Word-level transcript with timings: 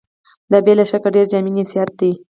دا 0.51 0.57
بې 0.65 0.73
له 0.79 0.85
شکه 0.89 1.09
ډېر 1.15 1.25
جامع 1.31 1.51
نصيحت 1.57 1.91
دی. 1.99 2.11